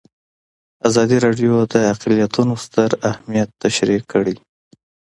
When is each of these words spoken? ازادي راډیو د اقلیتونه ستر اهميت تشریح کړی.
ازادي 0.87 1.17
راډیو 1.25 1.53
د 1.73 1.75
اقلیتونه 1.91 2.53
ستر 2.65 2.89
اهميت 3.11 3.49
تشریح 3.63 4.01
کړی. 4.11 4.35